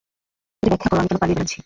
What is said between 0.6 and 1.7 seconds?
এটা ব্যাখ্যা কর আমি কেন পালিয়ে বেড়াচ্ছি।